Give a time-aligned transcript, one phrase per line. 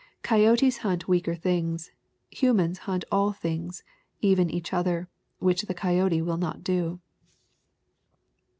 [0.23, 1.91] "Coyotes hunt weaker things.
[2.31, 3.83] Humans hunt all things,
[4.19, 6.99] even each other, which the coyote will not do."